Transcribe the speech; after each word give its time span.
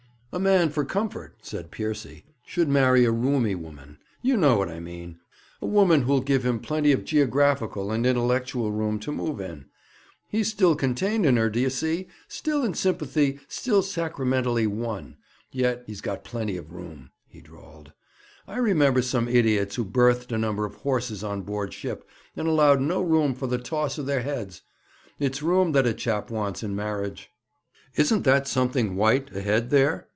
'A 0.33 0.39
man 0.39 0.69
for 0.69 0.85
comfort,' 0.85 1.35
said 1.41 1.71
Piercy, 1.71 2.23
'should 2.45 2.69
marry 2.69 3.03
a 3.03 3.11
roomy 3.11 3.53
woman. 3.53 3.97
You 4.21 4.37
know 4.37 4.55
what 4.57 4.69
I 4.69 4.79
mean 4.79 5.19
a 5.61 5.65
woman 5.65 6.03
who'll 6.03 6.21
give 6.21 6.45
him 6.45 6.61
plenty 6.61 6.93
of 6.93 7.03
geographical 7.03 7.91
and 7.91 8.05
intellectual 8.05 8.71
room 8.71 8.97
to 8.99 9.11
move 9.11 9.41
in. 9.41 9.65
He's 10.29 10.47
still 10.47 10.73
contained 10.73 11.25
in 11.25 11.35
her, 11.35 11.49
d'ye 11.49 11.67
see, 11.67 12.07
still 12.29 12.63
in 12.63 12.75
sympathy, 12.75 13.41
still 13.49 13.81
sacramentally 13.81 14.65
one, 14.67 15.17
yet 15.51 15.83
he's 15.85 15.99
got 15.99 16.23
plenty 16.23 16.55
of 16.55 16.71
room,' 16.71 17.11
he 17.27 17.41
drawled. 17.41 17.91
'I 18.47 18.55
remember 18.59 19.01
some 19.01 19.27
idiots 19.27 19.75
who 19.75 19.83
berthed 19.83 20.31
a 20.31 20.37
number 20.37 20.63
of 20.63 20.75
horses 20.75 21.25
on 21.25 21.41
board 21.41 21.73
ship, 21.73 22.07
and 22.37 22.47
allowed 22.47 22.79
no 22.79 23.01
room 23.01 23.33
for 23.35 23.47
the 23.47 23.57
toss 23.57 23.97
of 23.97 24.05
their 24.05 24.21
heads. 24.21 24.61
It's 25.19 25.43
room 25.43 25.73
that 25.73 25.85
a 25.85 25.93
chap 25.93 26.29
wants 26.31 26.63
in 26.63 26.73
marriage.' 26.73 27.29
'Isn't 27.97 28.23
that 28.23 28.47
something 28.47 28.95
white 28.95 29.35
ahead 29.35 29.71
there?' 29.71 30.07